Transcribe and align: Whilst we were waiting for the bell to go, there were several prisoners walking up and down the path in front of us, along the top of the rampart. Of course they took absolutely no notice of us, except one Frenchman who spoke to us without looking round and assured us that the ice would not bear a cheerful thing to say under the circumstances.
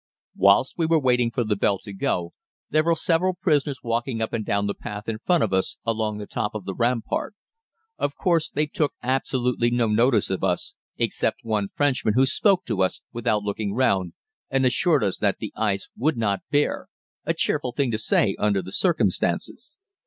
Whilst 0.35 0.73
we 0.79 0.87
were 0.87 0.99
waiting 0.99 1.29
for 1.29 1.43
the 1.43 1.55
bell 1.55 1.77
to 1.77 1.93
go, 1.93 2.33
there 2.71 2.83
were 2.83 2.95
several 2.95 3.35
prisoners 3.35 3.81
walking 3.83 4.19
up 4.19 4.33
and 4.33 4.43
down 4.43 4.65
the 4.65 4.73
path 4.73 5.07
in 5.07 5.19
front 5.19 5.43
of 5.43 5.53
us, 5.53 5.77
along 5.85 6.17
the 6.17 6.25
top 6.25 6.55
of 6.55 6.65
the 6.65 6.73
rampart. 6.73 7.35
Of 7.99 8.15
course 8.15 8.49
they 8.49 8.65
took 8.65 8.93
absolutely 9.03 9.69
no 9.69 9.85
notice 9.85 10.31
of 10.31 10.43
us, 10.43 10.73
except 10.97 11.41
one 11.43 11.67
Frenchman 11.75 12.15
who 12.15 12.25
spoke 12.25 12.65
to 12.65 12.81
us 12.81 13.01
without 13.13 13.43
looking 13.43 13.75
round 13.75 14.13
and 14.49 14.65
assured 14.65 15.03
us 15.03 15.19
that 15.19 15.37
the 15.37 15.53
ice 15.55 15.87
would 15.95 16.17
not 16.17 16.39
bear 16.49 16.87
a 17.25 17.35
cheerful 17.35 17.71
thing 17.71 17.91
to 17.91 17.99
say 17.99 18.35
under 18.39 18.63
the 18.63 18.71
circumstances. 18.71 19.77